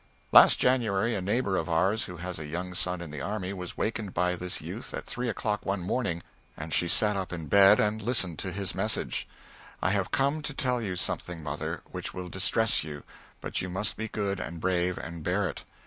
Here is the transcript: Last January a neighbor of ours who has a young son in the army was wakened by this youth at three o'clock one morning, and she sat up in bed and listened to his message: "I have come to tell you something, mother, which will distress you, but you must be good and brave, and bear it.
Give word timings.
Last 0.31 0.57
January 0.57 1.13
a 1.13 1.21
neighbor 1.21 1.57
of 1.57 1.69
ours 1.69 2.05
who 2.05 2.17
has 2.17 2.39
a 2.39 2.47
young 2.47 2.73
son 2.73 3.01
in 3.01 3.11
the 3.11 3.21
army 3.21 3.53
was 3.53 3.77
wakened 3.77 4.15
by 4.15 4.35
this 4.35 4.59
youth 4.59 4.95
at 4.95 5.05
three 5.05 5.29
o'clock 5.29 5.63
one 5.63 5.81
morning, 5.81 6.23
and 6.57 6.73
she 6.73 6.87
sat 6.87 7.15
up 7.15 7.31
in 7.31 7.45
bed 7.45 7.79
and 7.79 8.01
listened 8.01 8.39
to 8.39 8.51
his 8.51 8.73
message: 8.73 9.27
"I 9.79 9.91
have 9.91 10.09
come 10.09 10.41
to 10.41 10.55
tell 10.55 10.81
you 10.81 10.95
something, 10.95 11.43
mother, 11.43 11.83
which 11.91 12.15
will 12.15 12.29
distress 12.29 12.83
you, 12.83 13.03
but 13.41 13.61
you 13.61 13.69
must 13.69 13.95
be 13.95 14.07
good 14.07 14.39
and 14.39 14.59
brave, 14.59 14.97
and 14.97 15.21
bear 15.21 15.47
it. 15.47 15.65